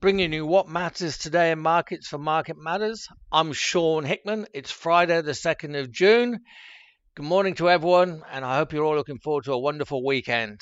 bringing 0.00 0.32
you 0.32 0.44
what 0.44 0.68
matters 0.68 1.16
today 1.16 1.50
in 1.50 1.58
markets 1.58 2.08
for 2.08 2.18
Market 2.18 2.56
Matters. 2.58 3.08
I'm 3.32 3.54
Sean 3.54 4.04
Hickman. 4.04 4.46
It's 4.52 4.70
Friday, 4.70 5.22
the 5.22 5.32
2nd 5.32 5.80
of 5.80 5.90
June. 5.90 6.40
Good 7.14 7.24
morning 7.24 7.54
to 7.54 7.70
everyone, 7.70 8.22
and 8.30 8.44
I 8.44 8.58
hope 8.58 8.74
you're 8.74 8.84
all 8.84 8.94
looking 8.94 9.18
forward 9.18 9.44
to 9.44 9.54
a 9.54 9.58
wonderful 9.58 10.04
weekend. 10.04 10.60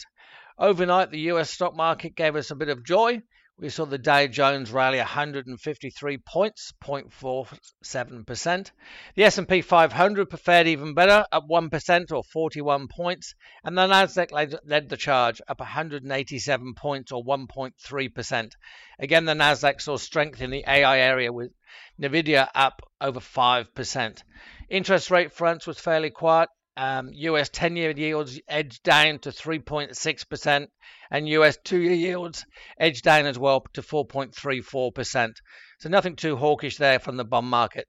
Overnight, 0.57 1.11
the 1.11 1.33
US 1.33 1.51
stock 1.51 1.75
market 1.75 2.15
gave 2.15 2.37
us 2.37 2.53
a 2.53 2.55
bit 2.55 2.69
of 2.69 2.85
joy. 2.85 3.23
We 3.57 3.69
saw 3.69 3.87
the 3.87 3.99
Dow 3.99 4.27
Jones 4.27 4.73
rally 4.73 4.99
153 4.99 6.19
points, 6.19 6.73
0.47%. 6.83 8.71
The 9.15 9.25
S&P 9.25 9.63
500 9.63 10.41
fared 10.41 10.67
even 10.67 10.93
better, 10.93 11.25
up 11.31 11.45
1% 11.49 12.11
or 12.11 12.25
41 12.25 12.89
points, 12.89 13.37
and 13.63 13.79
the 13.79 13.87
Nasdaq 13.87 14.33
led, 14.33 14.57
led 14.65 14.89
the 14.89 14.97
charge, 14.97 15.41
up 15.47 15.61
187 15.61 16.75
points 16.75 17.13
or 17.13 17.25
1.3%. 17.25 18.53
Again, 18.99 19.25
the 19.25 19.35
Nasdaq 19.35 19.81
saw 19.81 19.99
strength 19.99 20.43
in 20.43 20.51
the 20.51 20.65
AI 20.67 20.99
area 20.99 21.33
with 21.33 21.53
Nvidia 22.01 22.49
up 22.57 22.83
over 23.01 23.21
5%. 23.21 24.23
Interest 24.69 25.11
rate 25.13 25.33
fronts 25.33 25.65
was 25.65 25.79
fairly 25.79 26.11
quiet 26.11 26.49
um, 26.77 27.11
US 27.13 27.49
10 27.51 27.77
year 27.77 27.91
yields 27.91 28.41
edged 28.49 28.83
down 28.83 29.19
to 29.21 29.31
3.6%, 29.31 30.69
and 31.11 31.29
US 31.29 31.59
2 31.65 31.79
year 31.79 31.95
yields 31.95 32.47
edged 32.79 33.05
down 33.05 33.27
as 33.27 33.39
well 33.39 33.65
to 33.75 33.83
4.34%. 33.83 35.35
So 35.79 35.89
nothing 35.89 36.17
too 36.17 36.37
hawkish 36.37 36.77
there 36.77 36.99
from 36.99 37.17
the 37.17 37.25
bond 37.25 37.49
market. 37.49 37.87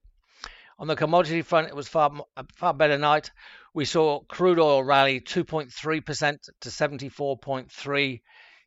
On 0.78 0.88
the 0.88 0.96
commodity 0.98 1.42
front, 1.42 1.70
it 1.70 1.76
was 1.76 1.88
far 1.88 2.12
a 2.36 2.46
far 2.56 2.74
better 2.74 2.98
night. 2.98 3.32
We 3.74 3.86
saw 3.86 4.20
crude 4.22 4.60
oil 4.60 4.84
rally 4.84 5.22
2.3% 5.22 6.50
to 6.62 6.70
74.3 6.70 8.22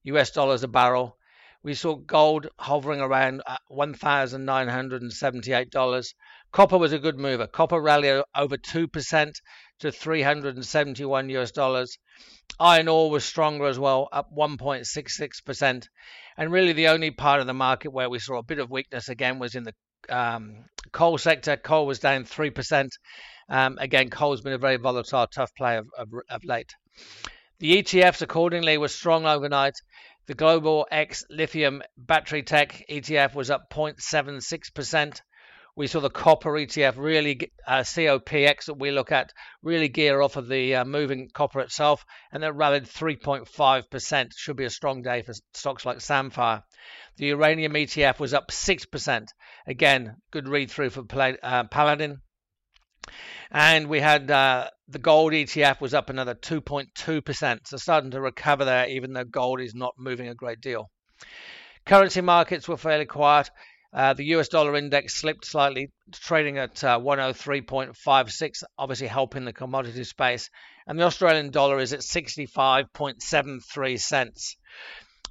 US 0.05 0.31
dollars 0.31 0.63
a 0.63 0.69
barrel. 0.69 1.18
We 1.63 1.75
saw 1.75 1.97
gold 1.97 2.49
hovering 2.59 3.01
around 3.01 3.43
$1,978. 3.71 6.15
Copper 6.53 6.79
was 6.79 6.93
a 6.93 6.99
good 6.99 7.19
mover. 7.19 7.47
Copper 7.47 7.81
rallied 7.81 8.23
over 8.35 8.57
2% 8.57 9.33
to 9.81 9.93
371 9.93 11.31
US 11.31 11.51
dollars. 11.51 11.99
Iron 12.61 12.89
ore 12.89 13.11
was 13.11 13.25
stronger 13.25 13.67
as 13.67 13.79
well, 13.79 14.09
up 14.13 14.31
1.66%. 14.35 15.87
And 16.37 16.53
really, 16.53 16.73
the 16.73 16.89
only 16.89 17.11
part 17.11 17.41
of 17.41 17.47
the 17.47 17.55
market 17.55 17.93
where 17.93 18.09
we 18.09 18.19
saw 18.19 18.39
a 18.39 18.43
bit 18.43 18.59
of 18.59 18.71
weakness 18.71 19.09
again 19.09 19.39
was 19.39 19.55
in 19.55 19.65
the 19.65 19.75
um, 20.09 20.65
coal 20.93 21.19
sector. 21.19 21.57
Coal 21.57 21.87
was 21.87 21.99
down 21.99 22.25
3%. 22.25 22.89
Um, 23.49 23.79
again, 23.81 24.11
coal's 24.11 24.41
been 24.41 24.53
a 24.53 24.59
very 24.59 24.77
volatile, 24.77 25.27
tough 25.27 25.55
play 25.57 25.77
of, 25.77 25.89
of, 25.99 26.09
of 26.31 26.45
late. 26.45 26.73
The 27.59 27.83
ETFs 27.83 28.23
accordingly 28.23 28.79
were 28.79 28.89
strong 28.89 29.27
overnight. 29.27 29.75
The 30.29 30.35
Global 30.35 30.87
X 30.91 31.25
Lithium 31.31 31.83
Battery 31.97 32.43
Tech 32.43 32.85
ETF 32.91 33.35
was 33.35 33.51
up 33.51 33.71
0.76%. 33.71 35.23
We 35.75 35.87
saw 35.87 36.01
the 36.01 36.11
copper 36.11 36.51
ETF 36.51 36.99
really, 36.99 37.51
uh, 37.67 37.79
COPX 37.79 38.67
that 38.67 38.79
we 38.79 38.91
look 38.91 39.11
at, 39.11 39.33
really 39.63 39.89
gear 39.89 40.21
off 40.21 40.37
of 40.37 40.47
the 40.47 40.75
uh, 40.75 40.85
moving 40.85 41.31
copper 41.33 41.61
itself, 41.61 42.05
and 42.31 42.43
that 42.43 42.53
rallied 42.53 42.85
3.5%. 42.85 44.33
Should 44.37 44.57
be 44.57 44.67
a 44.67 44.71
strong 44.71 45.01
day 45.01 45.23
for 45.23 45.33
stocks 45.55 45.87
like 45.87 45.97
Sandfire. 46.01 46.63
The 47.17 47.29
uranium 47.29 47.73
ETF 47.73 48.19
was 48.19 48.35
up 48.35 48.51
6%. 48.51 49.29
Again, 49.67 50.17
good 50.31 50.47
read 50.47 50.71
through 50.71 50.91
for 50.91 51.07
uh, 51.43 51.65
Paladin. 51.65 52.21
And 53.51 53.89
we 53.89 54.01
had 54.01 54.31
uh, 54.31 54.69
the 54.89 54.99
gold 54.99 55.33
ETF 55.33 55.81
was 55.81 55.95
up 55.95 56.11
another 56.11 56.35
2.2%. 56.35 57.67
So 57.67 57.77
starting 57.77 58.11
to 58.13 58.21
recover 58.21 58.65
there, 58.65 58.89
even 58.89 59.13
though 59.13 59.25
gold 59.25 59.61
is 59.61 59.75
not 59.75 59.95
moving 59.99 60.29
a 60.29 60.35
great 60.35 60.61
deal. 60.61 60.91
Currency 61.87 62.21
markets 62.21 62.69
were 62.69 62.77
fairly 62.77 63.07
quiet. 63.07 63.51
Uh, 63.93 64.13
the 64.13 64.25
US 64.37 64.49
dollar 64.49 64.77
index 64.77 65.15
slipped 65.15 65.47
slightly, 65.47 65.91
trading 66.13 66.59
at 66.59 66.85
uh, 66.85 66.99
103.56, 66.99 68.63
obviously 68.77 69.07
helping 69.07 69.47
the 69.47 69.53
commodity 69.53 70.05
space. 70.05 70.51
And 70.87 70.99
the 70.99 71.05
Australian 71.05 71.51
dollar 71.51 71.79
is 71.79 71.95
at 71.95 72.01
65.73 72.01 74.01
cents. 74.01 74.57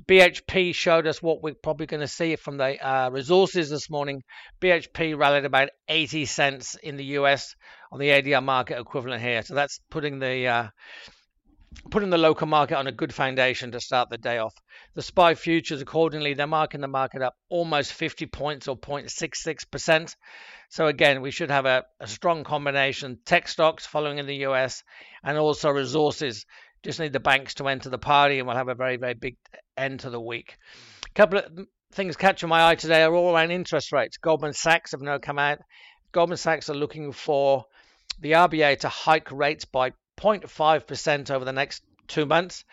BHP 0.06 0.75
showed 0.75 1.08
us 1.08 1.22
what 1.22 1.41
we're 1.41 1.56
probably 1.56 1.85
going 1.85 2.02
to 2.02 2.08
see 2.08 2.35
from 2.35 2.58
the 2.58 2.78
uh, 2.85 3.09
resources 3.09 3.69
this 3.69 3.90
morning. 3.90 4.24
BHP 4.62 5.18
rallied 5.18 5.46
about 5.46 5.69
80 5.88 6.25
cents 6.25 6.75
in 6.75 6.97
the 6.97 7.06
US 7.06 7.56
on 7.91 8.00
the 8.00 8.09
ADR 8.09 8.44
market 8.44 8.80
equivalent 8.80 9.22
here. 9.22 9.41
So 9.41 9.56
that's 9.56 9.80
putting 9.90 10.19
the 10.19 10.47
uh, 10.47 10.68
putting 11.91 12.09
the 12.09 12.18
local 12.18 12.47
market 12.47 12.78
on 12.78 12.88
a 12.88 12.91
good 12.91 13.13
foundation 13.13 13.72
to 13.72 13.80
start 13.80 14.09
the 14.09 14.18
day 14.18 14.38
off. 14.38 14.53
The 14.96 15.02
SPI 15.02 15.35
futures, 15.35 15.81
accordingly, 15.81 16.34
they're 16.34 16.47
marking 16.47 16.81
the 16.81 16.88
market 16.88 17.22
up 17.22 17.35
almost 17.50 17.94
50 17.94 18.25
points 18.28 18.68
or 18.68 18.78
0.66%. 18.78 20.16
So 20.69 20.88
again, 20.88 21.22
we 21.22 21.31
should 21.31 21.52
have 21.52 21.66
a, 21.66 21.84
a 22.00 22.08
strong 22.08 22.44
combination. 22.44 23.19
Tech 23.25 23.47
stocks 23.47 23.85
following 23.85 24.18
in 24.18 24.28
the 24.28 24.46
US 24.47 24.84
and 25.24 25.38
also 25.38 25.69
resources. 25.69 26.46
Just 26.84 27.00
need 27.00 27.14
the 27.14 27.19
banks 27.19 27.56
to 27.56 27.68
enter 27.68 27.90
the 27.90 27.97
party 27.97 28.40
and 28.40 28.47
we'll 28.47 28.58
have 28.58 28.69
a 28.69 28.75
very, 28.75 28.97
very 28.97 29.14
big 29.14 29.38
end 29.77 30.01
to 30.01 30.09
the 30.09 30.19
week. 30.19 30.57
A 31.05 31.13
couple 31.13 31.39
of 31.39 31.67
things 31.93 32.17
catching 32.17 32.49
my 32.49 32.67
eye 32.67 32.75
today 32.75 33.03
are 33.03 33.13
all 33.13 33.33
around 33.33 33.51
interest 33.51 33.91
rates. 33.91 34.17
Goldman 34.17 34.53
Sachs 34.53 34.91
have 34.91 35.01
now 35.01 35.17
come 35.17 35.39
out. 35.39 35.59
Goldman 36.11 36.38
Sachs 36.38 36.69
are 36.69 36.75
looking 36.75 37.11
for 37.11 37.65
the 38.19 38.33
RBA 38.33 38.79
to 38.79 38.89
hike 38.89 39.31
rates 39.31 39.66
by 39.66 39.91
0.5% 40.19 41.31
over 41.31 41.45
the 41.45 41.53
next 41.53 41.83
two 42.07 42.25
months. 42.25 42.66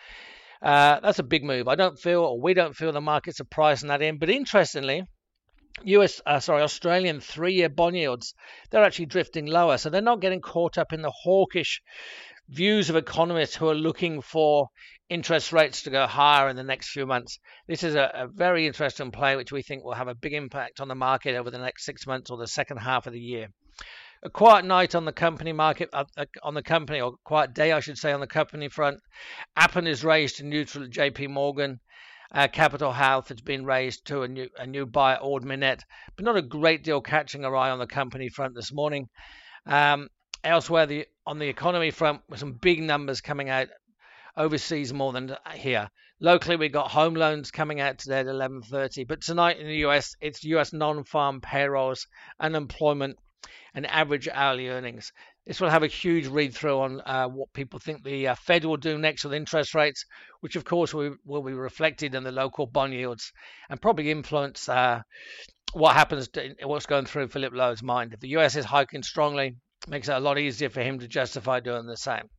Uh, 0.61 0.99
that's 1.01 1.19
a 1.19 1.23
big 1.23 1.43
move. 1.43 1.67
I 1.67 1.75
don't 1.75 1.99
feel, 1.99 2.21
or 2.21 2.41
we 2.41 2.53
don't 2.53 2.75
feel, 2.75 2.91
the 2.91 3.01
markets 3.01 3.39
are 3.39 3.45
pricing 3.45 3.89
that 3.89 4.01
in. 4.01 4.17
But 4.17 4.29
interestingly, 4.29 5.03
US, 5.83 6.21
uh, 6.25 6.39
sorry, 6.39 6.63
Australian 6.63 7.19
three-year 7.19 7.69
bond 7.69 7.97
yields, 7.97 8.33
they're 8.69 8.83
actually 8.83 9.07
drifting 9.07 9.45
lower, 9.45 9.77
so 9.77 9.89
they're 9.89 10.01
not 10.01 10.21
getting 10.21 10.41
caught 10.41 10.77
up 10.77 10.93
in 10.93 11.01
the 11.01 11.11
hawkish 11.11 11.81
views 12.49 12.89
of 12.89 12.95
economists 12.95 13.55
who 13.55 13.69
are 13.69 13.75
looking 13.75 14.21
for 14.21 14.69
interest 15.09 15.53
rates 15.53 15.83
to 15.83 15.89
go 15.89 16.07
higher 16.07 16.49
in 16.49 16.55
the 16.55 16.63
next 16.63 16.89
few 16.89 17.05
months. 17.05 17.39
This 17.67 17.83
is 17.83 17.95
a, 17.95 18.11
a 18.13 18.27
very 18.27 18.67
interesting 18.67 19.11
play, 19.11 19.35
which 19.35 19.51
we 19.51 19.61
think 19.61 19.83
will 19.83 19.93
have 19.93 20.07
a 20.07 20.15
big 20.15 20.33
impact 20.33 20.79
on 20.79 20.87
the 20.87 20.95
market 20.95 21.35
over 21.35 21.51
the 21.51 21.59
next 21.59 21.85
six 21.85 22.07
months 22.07 22.29
or 22.29 22.37
the 22.37 22.47
second 22.47 22.77
half 22.77 23.07
of 23.07 23.13
the 23.13 23.19
year 23.19 23.49
a 24.25 24.29
quiet 24.29 24.65
night 24.65 24.95
on 24.95 25.05
the 25.05 25.13
company 25.13 25.53
market, 25.53 25.89
uh, 25.93 26.03
uh 26.17 26.25
on 26.41 26.55
the 26.55 26.63
company, 26.63 26.99
or 26.99 27.13
quiet 27.23 27.53
day, 27.53 27.71
I 27.71 27.79
should 27.79 27.97
say, 27.97 28.11
on 28.11 28.19
the 28.19 28.27
company 28.27 28.69
front. 28.69 28.99
Appen 29.55 29.85
is 29.85 30.03
raised 30.03 30.37
to 30.37 30.45
neutral 30.45 30.83
at 30.83 30.89
JP 30.89 31.29
Morgan. 31.29 31.79
Uh, 32.31 32.47
Capitol 32.47 32.91
Health 32.91 33.29
has 33.29 33.39
been 33.41 33.65
raised 33.65 34.07
to 34.07 34.23
a 34.23 34.27
new 34.27 34.49
a 34.57 34.65
new 34.65 34.87
buy 34.87 35.13
at 35.13 35.21
Ord 35.21 35.43
Minnett, 35.43 35.81
but 36.15 36.25
not 36.25 36.37
a 36.37 36.41
great 36.41 36.83
deal 36.83 37.01
catching 37.01 37.45
our 37.45 37.55
eye 37.55 37.69
on 37.69 37.79
the 37.79 37.87
company 37.87 38.29
front 38.29 38.55
this 38.55 38.73
morning. 38.73 39.07
Um, 39.67 40.09
elsewhere, 40.45 40.85
the 40.85 41.07
on 41.25 41.39
the 41.39 41.47
economy 41.47 41.91
front, 41.91 42.21
with 42.29 42.39
some 42.39 42.53
big 42.53 42.81
numbers 42.81 43.21
coming 43.21 43.49
out 43.49 43.67
overseas 44.37 44.93
more 44.93 45.11
than 45.11 45.35
here. 45.53 45.89
Locally, 46.19 46.55
we've 46.55 46.71
got 46.71 46.91
home 46.91 47.13
loans 47.13 47.51
coming 47.51 47.81
out 47.81 47.97
today 47.97 48.19
at 48.19 48.27
11:30, 48.27 49.07
but 49.07 49.21
tonight 49.21 49.59
in 49.59 49.67
the 49.67 49.85
US, 49.87 50.15
it's 50.21 50.43
US 50.45 50.71
non-farm 50.71 51.41
payrolls, 51.41 52.07
unemployment, 52.39 53.17
and 53.73 53.85
average 53.85 54.27
hourly 54.27 54.69
earnings. 54.69 55.11
This 55.45 55.59
will 55.59 55.69
have 55.69 55.83
a 55.83 55.87
huge 55.87 56.27
read 56.27 56.55
through 56.55 56.79
on 56.79 57.01
uh, 57.01 57.27
what 57.27 57.53
people 57.53 57.79
think 57.79 58.03
the 58.03 58.29
uh, 58.29 58.35
Fed 58.35 58.65
will 58.65 58.77
do 58.77 58.97
next 58.97 59.23
with 59.23 59.33
interest 59.33 59.75
rates, 59.75 60.05
which 60.39 60.55
of 60.55 60.63
course 60.63 60.93
will, 60.93 61.15
will 61.25 61.43
be 61.43 61.53
reflected 61.53 62.15
in 62.15 62.23
the 62.23 62.31
local 62.31 62.65
bond 62.65 62.93
yields 62.93 63.31
and 63.69 63.81
probably 63.81 64.09
influence 64.09 64.67
uh, 64.69 65.01
what 65.73 65.93
happens 65.93 66.29
to 66.29 66.55
what's 66.63 66.85
going 66.85 67.05
through 67.05 67.27
Philip 67.27 67.53
Lowe's 67.53 67.83
mind. 67.83 68.13
If 68.13 68.21
the 68.21 68.29
US 68.37 68.55
is 68.55 68.65
hiking 68.65 69.03
strongly, 69.03 69.57
makes 69.87 70.09
it 70.09 70.15
a 70.15 70.19
lot 70.19 70.37
easier 70.37 70.69
for 70.69 70.81
him 70.81 70.99
to 70.99 71.07
justify 71.07 71.59
doing 71.59 71.85
the 71.85 71.97
same. 71.97 72.29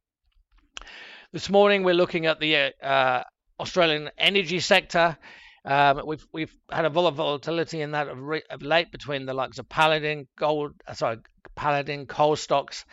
This 1.33 1.51
morning, 1.51 1.83
we're 1.83 1.95
looking 1.95 2.27
at 2.27 2.41
the 2.41 2.73
uh, 2.83 3.23
Australian 3.59 4.11
energy 4.19 4.61
sector. 4.61 5.17
Um, 5.65 6.03
we've 6.07 6.25
we've 6.33 6.55
had 6.71 6.85
a 6.85 6.89
lot 6.89 7.09
of 7.09 7.17
volatility 7.17 7.81
in 7.81 7.91
that 7.93 8.09
of, 8.09 8.19
re- 8.23 8.43
of 8.51 8.63
late 8.63 8.93
between 8.93 9.27
the 9.27 9.35
likes 9.35 9.59
of 9.59 9.69
Paladin, 9.69 10.29
gold, 10.39 10.75
uh, 10.87 10.95
sorry, 10.95 11.19
Paladin, 11.57 12.07
coal 12.07 12.37
stocks, 12.37 12.85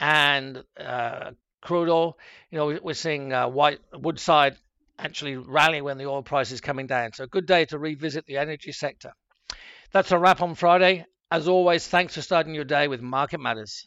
and 0.00 0.62
uh, 0.78 1.30
crude 1.62 1.88
oil. 1.88 2.18
You 2.50 2.58
know, 2.58 2.78
we're 2.82 2.94
seeing 2.94 3.32
uh, 3.32 3.48
white 3.48 3.78
Woodside 3.92 4.56
actually 4.98 5.36
rally 5.36 5.82
when 5.82 5.98
the 5.98 6.06
oil 6.06 6.22
price 6.22 6.50
is 6.50 6.60
coming 6.60 6.86
down. 6.86 7.12
So 7.12 7.24
a 7.24 7.28
good 7.28 7.46
day 7.46 7.66
to 7.66 7.78
revisit 7.78 8.26
the 8.26 8.38
energy 8.38 8.72
sector. 8.72 9.12
That's 9.92 10.10
a 10.10 10.18
wrap 10.18 10.42
on 10.42 10.54
Friday. 10.54 11.06
As 11.30 11.48
always, 11.48 11.86
thanks 11.86 12.14
for 12.14 12.22
starting 12.22 12.54
your 12.54 12.64
day 12.64 12.88
with 12.88 13.02
Market 13.02 13.40
Matters. 13.40 13.86